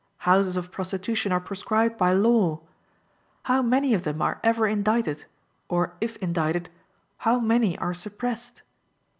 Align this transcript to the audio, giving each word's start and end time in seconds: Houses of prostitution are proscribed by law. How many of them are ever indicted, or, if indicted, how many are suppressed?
Houses 0.25 0.57
of 0.57 0.71
prostitution 0.71 1.31
are 1.31 1.39
proscribed 1.39 1.95
by 1.95 2.11
law. 2.13 2.61
How 3.43 3.61
many 3.61 3.93
of 3.93 4.01
them 4.01 4.19
are 4.19 4.39
ever 4.43 4.65
indicted, 4.65 5.25
or, 5.69 5.93
if 6.01 6.15
indicted, 6.15 6.71
how 7.19 7.39
many 7.39 7.77
are 7.77 7.93
suppressed? 7.93 8.63